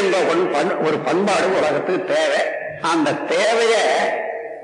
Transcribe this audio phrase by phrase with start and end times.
[0.00, 0.18] என்ற
[0.80, 2.42] ஒரு பண்பாடு உலகத்துக்கு தேவை.
[2.82, 3.74] அந்த தேவைய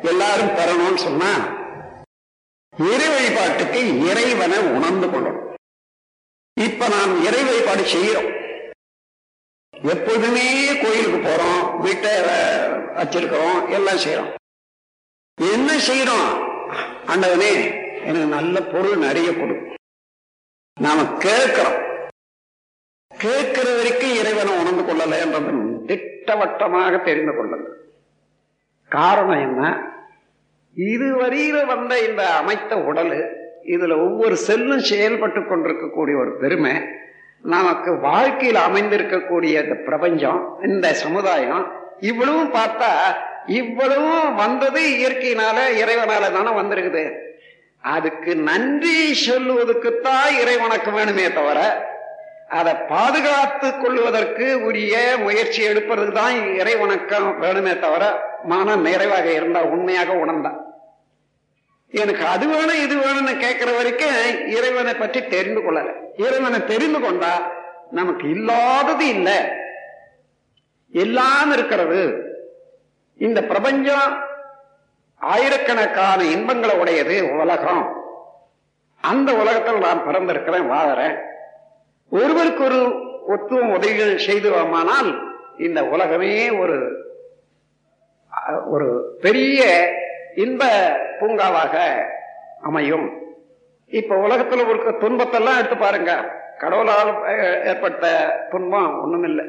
[0.06, 1.32] எல்லாரும் பெறணும்னு சொன்னா
[2.78, 5.44] இறை வழிபாட்டுக்கு இறைவனை உணர்ந்து கொள்ளணும்.
[6.60, 8.34] இப்ப நாம் இறை வழிபாடு செய்யறோம்.
[9.82, 12.10] எப்பொழுதுமே கோயிலுக்கு போறோம் வீட்டை
[12.98, 14.34] வச்சிருக்கிறோம் எல்லாம் செய்யறோம்.
[15.40, 16.28] என்ன செய்யறோம்?
[17.06, 17.52] ஆண்டவனே
[18.00, 19.56] எனக்கு நல்ல பொருள் நிறைய கொடு.
[20.80, 21.84] நாம கேட்கிறோம்.
[23.18, 24.16] கேட்கிற வரைக்கும்
[24.86, 27.64] இறைவனை கொள்ளல என்றது திட்டவட்டமாக தெரிந்து கொள்ளல
[28.90, 29.82] காரணம் என்ன?
[30.76, 36.74] இதுவரையில் வந்த இந்த அமைத்த உடல் இதுல ஒவ்வொரு செல்லும் செயல்பட்டு கொண்டிருக்கக்கூடிய ஒரு பெருமை
[37.42, 41.64] நமக்கு வாழ்க்கையில் அமைந்திருக்கக்கூடிய இந்த பிரபஞ்சம் இந்த சமுதாயம்
[42.00, 42.90] இவ்வளவும் பார்த்தா
[43.46, 47.04] இவ்வளவும் வந்தது இயற்கையினால இறைவனால தானே வந்திருக்குது.
[47.84, 51.58] அதுக்கு நன்றி சொல்லுவதுக்குத்தான் இறைவனுக்கு வேணுமே தவிர
[52.48, 60.64] அதை பாதுகாத்து கொள்வதற்கு உரிய முயற்சி எடுப்பது தான் இறைவணக்கம் வேணுமே தவிர மன நிறைவாக இருந்தா உண்மையாக உணர்ந்தா
[61.90, 65.92] எனக்கு அது வேணும் இது வேணும்னு கேட்கிற வரைக்கும் இறைவனை பற்றி தெரிந்து கொள்ளல.
[66.16, 67.52] இறைவனை தெரிந்து கொண்டா
[67.90, 69.48] நமக்கு இல்லாதது இல்லை.
[70.90, 72.24] எல்லாம் இருக்கிறது.
[73.18, 74.24] இந்த பிரபஞ்சம்
[75.16, 78.04] ஆயிரக்கணக்கான இன்பங்களை உடையது உலகம்.
[79.00, 81.34] அந்த உலகத்தில் நான் பிறந்திருக்கிறேன் வாழறேன்.
[82.10, 82.80] ஒருவருக்கு ஒரு
[83.28, 87.04] ஒத்துவம் உதவிகள் செய்துவோமானால் இந்த உலகமே ஒரு
[88.70, 89.88] ஒரு பெரிய
[90.34, 90.64] இன்ப
[91.20, 92.04] பூங்காவாக
[92.62, 93.12] அமையும்.
[93.86, 96.22] இப்ப உலகத்துல இருக்க துன்பத்தெல்லாம் எடுத்து பாருங்க.
[96.58, 97.16] கடவுளால்
[97.64, 99.46] ஏற்பட்ட துன்பம் ஒண்ணுமில்லை.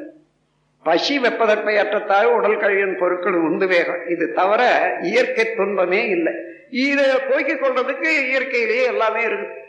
[0.84, 4.08] பசி வெப்பதற்பை அற்றத்தாய் உடல் கழிவின் பொருட்கள் உந்து வேகம்.
[4.10, 6.34] இது தவிர இயற்கை துன்பமே இல்லை.
[6.70, 9.66] இதை போக்கிக் கொள்றதுக்கு இயற்கையிலேயே எல்லாமே இருக்கு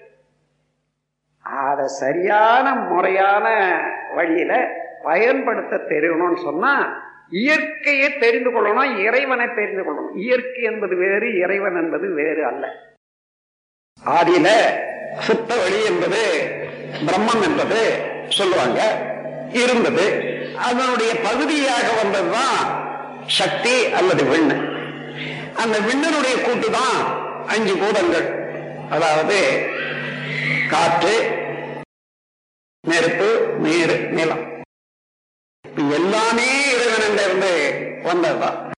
[1.49, 3.47] அதை சரியான முறையான
[4.15, 4.53] வழியில
[5.03, 6.73] பயன்படுத்த தெரியணும்னு சொன்னா
[7.31, 10.17] இயற்கையை தெரிந்து கொள்ளணும் இறைவனை தெரிந்து கொள்ளணும்.
[10.17, 12.65] இயற்கை என்பது வேறு இறைவன் என்பது வேறு அல்ல.
[14.05, 14.49] ஆதியில
[15.19, 16.21] சுத்த வழி என்பது
[17.07, 17.81] பிரம்மம் என்பது
[18.29, 18.81] சொல்லுவாங்க
[19.53, 20.07] இருந்தது.
[20.69, 22.61] அதனுடைய பகுதியாக வந்ததுதான்
[23.27, 24.57] சக்தி அல்லது விண்ணு.
[25.63, 26.99] அந்த விண்ணனுடைய கூட்டு தான்
[27.47, 28.29] அஞ்சு பூதங்கள்.
[28.91, 29.39] அதாவது
[30.69, 31.15] காற்று
[32.89, 34.63] நெருப்பு நீர் நிலம்.
[35.77, 37.53] எல்லாமே இறைவனிட இருந்து
[38.05, 38.71] வந்ததுதான்.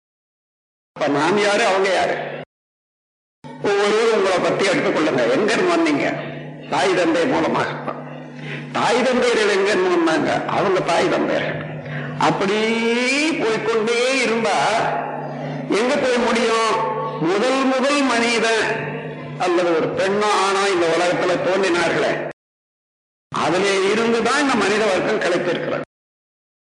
[0.94, 2.14] இப்ப நாம் யாரு அவங்க யாரு?
[3.62, 6.06] ஒவ்வொருவரும் உங்களை பத்தி எடுத்துக்கொள்ளுங்க எங்க இருந்து வந்தீங்க?
[6.70, 7.70] தாய் தந்தை மூலமாக.
[8.72, 10.44] தாய் தந்தையர்கள் எங்க இருந்து வந்தாங்க?
[10.44, 11.68] அவங்க தாய் தந்தையர்கள்
[12.18, 12.58] அப்படி
[13.38, 14.58] போய்க்கொண்டே இருந்தா
[15.70, 16.74] எங்க போய் முடியும்?
[17.20, 18.88] முதல் முதல் மனிதன்.
[19.40, 22.12] அல்லது ஒரு பெண்ணோ ஆணோ இந்த உலகத்துல தோன்றினார்களே
[23.32, 25.84] அதிலே இருந்துதான் இந்த மனித வர்க்கம் கிடைத்திருக்கிறது.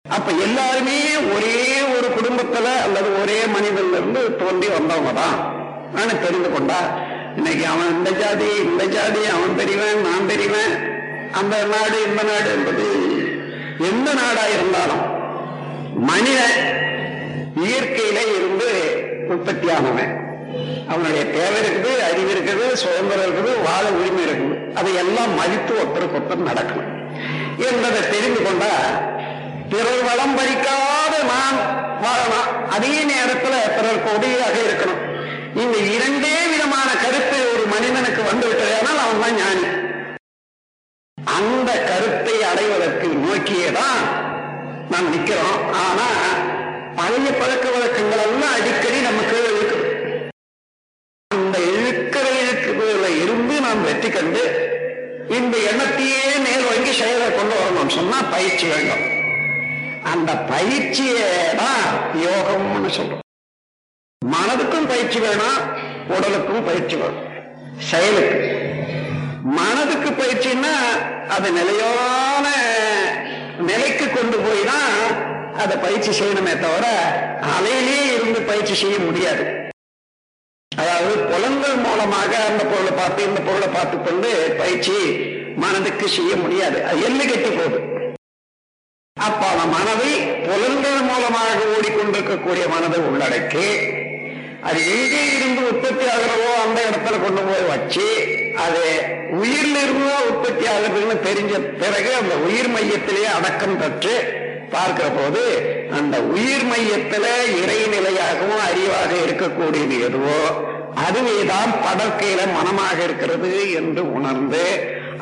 [0.05, 0.97] அப்ப எல்லாருமே
[1.33, 1.55] ஒரே
[1.95, 5.37] ஒரு குடும்பத்துல அல்லது ஒரே மனிதன்ல இருந்து தோன்றி வந்தவங்க தான்
[5.95, 6.79] நான் தெரிந்து கொண்டா
[7.37, 10.73] இன்னைக்கு அவன் இந்த ஜாதி இந்த ஜாதி அவன் பெரியவன் நான் பெரியவன்
[11.39, 12.87] அந்த நாடு இந்த நாடு என்பது
[13.89, 15.03] எந்த நாடா இருந்தாலும்
[16.09, 16.59] மனிதன்
[17.63, 18.69] இயற்கையில இருந்து
[19.27, 20.11] உற்பத்தியானவன்.
[20.91, 24.55] அவனுடைய தேவை இருக்குது அறிவு இருக்குது சுதந்திரம் இருக்குது வாழ உரிமை இருக்குது.
[24.79, 26.89] அதையெல்லாம் மதித்து ஒருத்தருக்கு ஒருத்தர் நடக்கணும்.
[27.69, 28.73] என்பதை தெரிந்து கொண்டா
[29.71, 31.57] பிறர் வளம் பறிக்காத நான்
[32.05, 32.49] வாழலாம்.
[32.75, 35.01] அதே நேரத்தில் பிறருக்கு உதவியாக இருக்கணும்.
[35.61, 39.67] இந்த இரண்டே விதமான கருத்து ஒரு மனிதனுக்கு வந்து விட்டதானால் அவன் தான் ஞானி.
[41.37, 44.01] அந்த கருத்தை அடைவதற்கு நோக்கியே தான்
[44.93, 45.59] நாம் நிற்கிறோம்.
[45.85, 46.07] ஆனா
[46.97, 48.90] பழைய பழக்க வழக்கங்கள் எல்லாம் அடிக்கடி
[54.21, 54.43] இருந்து
[55.37, 59.03] இந்த எண்ணத்தையே மேல் வாங்கி செயலை கொண்டு வரணும் சொன்னா பயிற்சி வேண்டும்.
[60.03, 61.27] அந்த பயிற்சியை
[61.61, 61.87] தான்
[62.25, 63.25] யோகம்னு சொல்றோம்.
[64.21, 65.59] மனதுக்கும் பயிற்சி வேணும்
[66.15, 67.27] உடலுக்கும் பயிற்சி வேணும்.
[67.91, 68.39] செயலுக்கு.
[69.57, 70.75] மனதுக்கு பயிற்சின்னா
[71.35, 72.47] அது நிலையான
[73.69, 74.99] நிலைக்கு கொண்டு போய் தான்
[75.63, 76.85] அதை பயிற்சி செய்யணுமே தவிர
[77.53, 79.43] அலையிலேயே இருந்து பயிற்சி செய்ய முடியாது.
[81.01, 84.97] அதாவது புலன்கள் மூலமாக அந்த பொருளை பார்த்து இந்த பொருளை பார்த்து கொண்டு பயிற்சி
[85.63, 86.77] மனதுக்கு செய்ய முடியாது.
[86.89, 87.79] அது எல்லு கெட்டு போகுது.
[89.17, 90.11] அப்ப அந்த மனதை
[90.45, 93.67] புலன்கள் மூலமாக ஓடிக்கொண்டிருக்கக்கூடிய மனதை உள்ளடக்கி
[94.69, 98.07] அது எங்கே இருந்து உற்பத்தி ஆகிறதோ அந்த இடத்துல கொண்டு போய் வச்சு
[98.65, 98.83] அது
[99.37, 104.15] உயிரில் இருந்தோ உற்பத்தி ஆகுதுன்னு தெரிஞ்ச பிறகு அந்த உயிர் மையத்திலேயே அடக்கம் பெற்று
[104.73, 105.43] பார்க்கிற போது
[105.99, 107.25] அந்த உயிர் மையத்துல
[107.61, 110.37] இறைநிலையாகவும் அறிவாக இருக்கக்கூடியது எதுவோ
[110.95, 114.63] அதுவேதான் படற்கையில மனமாக இருக்கிறது என்று உணர்ந்து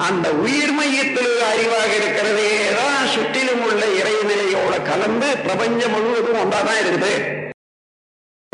[0.07, 7.13] அந்த உயிர் மையத்தில் அறிவாக இருக்கிறதே தான் சுற்றிலும் உள்ள இறைநிலையோட கலந்து பிரபஞ்சம் முழுவதும் ஒன்றாதான் இருக்குது.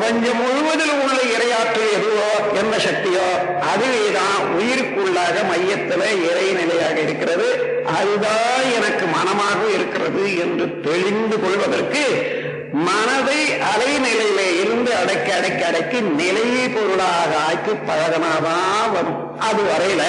[0.00, 2.30] பிரபஞ்சம் முழுவதிலும் உள்ள இரையாற்றல் எதுவோ
[2.60, 3.28] எந்த சக்தியோ
[3.60, 7.48] அதுவேதான் உயிருக்குள்ளாக மையத்தில் இறைநிலையாக இருக்கிறது.
[7.84, 12.04] அதுதான் எனக்கு மனமாக இருக்கிறது என்று தெளிந்து கொள்வதற்கு
[12.72, 19.38] மனதை அலைநிலையில இருந்து அடக்கி அடக்கி அடக்கி நிலையை பொருளாக ஆக்கி பழகனாதான் வரும்.
[19.38, 20.02] அது வரையில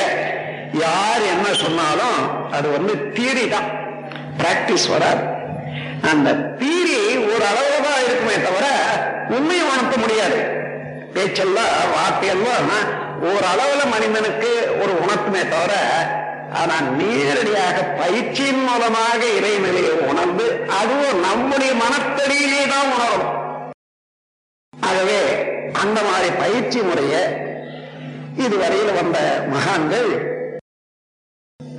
[0.74, 3.70] யார் என்ன சொன்னாலும் அது வந்து தியரி தான்.
[4.38, 5.24] பிராக்டிஸ் வராது.
[6.12, 8.66] அந்த தீரி ஒரு அளவுல தான் இருக்குமே தவிர
[9.30, 10.56] உண்மையை உணர்த்த முடியாது.
[11.14, 15.74] பேச்செல்லாம் வார்த்தையெல்லாம் ஒரு அளவுல மனிதனுக்கு ஒரு உணர்த்துமே தவிர
[16.60, 20.46] ஆனா நேரடியாக பயிற்சியின் மூலமாக இறைநிலையை உணர்ந்து
[20.80, 23.28] அதுவும் நம்முடைய மனத்தடியிலே தான் உணரும்.
[24.74, 25.20] ஆகவே
[25.82, 27.16] அந்த மாதிரி பயிற்சி முறைய
[28.46, 29.18] இதுவரையில் வந்த
[29.54, 30.12] மகான்கள்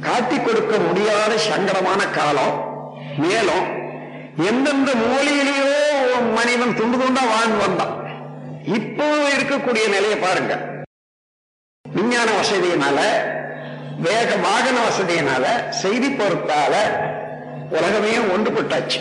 [0.07, 2.57] காட்டிக் கொடுக்க முடியாத சங்கடமான காலம்.
[3.23, 3.67] மேலும்
[4.51, 5.79] எந்தெந்த மூலையிலேயோ
[6.37, 7.95] மனிதன் துண்டு துண்டா வாழ்ந்து வந்தான்.
[8.79, 10.55] இப்போ இருக்கக்கூடிய நிலையை பாருங்க
[11.85, 12.99] விஞ்ஞான வசதியினால
[14.07, 15.45] வேக வாகன வசதியினால
[15.81, 16.75] செய்தி பொருத்தால
[17.77, 18.99] உலகமே ஒன்றுபட்டாச்சு.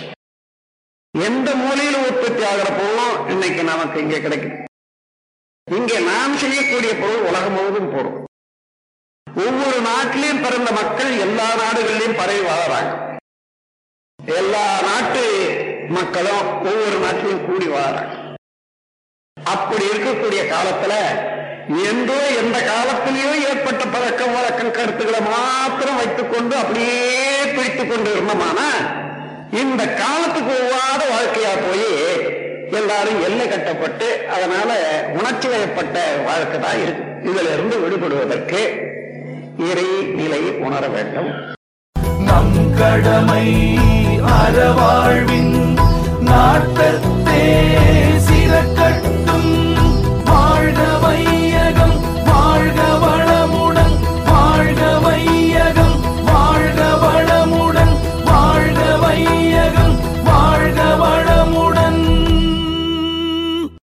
[1.14, 4.56] எந்த மூலையில உற்பத்தி ஆகிற பொருளும் இன்னைக்கு நமக்கு இங்கே கிடைக்குது.
[5.68, 8.18] இங்கே நாம் செய்யக்கூடிய பொருள் உலகம் முழுவதும் போறோம்
[9.28, 12.94] ஒவ்வொரு நாட்டிலையும் பிறந்த மக்கள் எல்லா நாடுகளிலையும் பரவி வாழறாங்க
[14.40, 15.24] எல்லா நாட்டு
[15.90, 18.14] மக்களும் ஒவ்வொரு நாட்டிலையும் கூடி வாழறாங்க
[19.38, 20.94] அப்படி இருக்கக்கூடிய காலத்துல
[21.68, 27.00] என்றோ எந்த காலத்திலேயோ ஏற்பட்ட பழக்கம் வழக்கம் கருத்துக்களை மாத்திரம் வைத்துக் கொண்டு அப்படியே
[27.56, 28.70] பிடித்துக் கொண்டு இருந்தோமானா?
[29.52, 31.90] இந்த காலத்துக்கு ஒவ்வாத வாழ்க்கையா போய்
[32.72, 34.70] எல்லாரும் எல்லை கட்டப்பட்டு அதனால
[35.14, 37.04] உணர்ச்சி வயப்பட்ட வாழ்க்கை தான் இருக்கு.
[37.24, 38.62] இதுல இருந்து விடுபடுவதற்கு
[39.72, 41.30] இறை நிலை உணர வேண்டும்.
[42.20, 43.48] நம் கடமை
[44.40, 45.56] அறவாழ்வின்
[46.20, 47.44] நாட்டத்தே